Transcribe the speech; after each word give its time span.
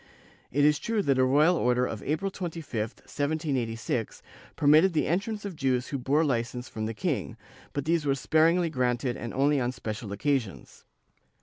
^ 0.01 0.03
It 0.51 0.65
is 0.65 0.79
true 0.79 1.03
that 1.03 1.19
a 1.19 1.23
royal 1.23 1.55
order 1.55 1.85
of 1.85 2.01
April 2.01 2.31
25, 2.31 2.73
1786, 2.73 4.23
permitted 4.55 4.93
the 4.93 5.05
entrance 5.05 5.45
of 5.45 5.55
Jews 5.55 5.89
who 5.89 5.99
bore 5.99 6.23
Ucence 6.23 6.67
from 6.67 6.87
the 6.87 6.95
king, 6.95 7.37
but 7.73 7.85
these 7.85 8.03
were 8.03 8.15
sparingly 8.15 8.71
granted 8.71 9.15
and 9.15 9.31
only 9.31 9.59
on 9.59 9.71
special 9.71 10.11
occasions. 10.11 10.85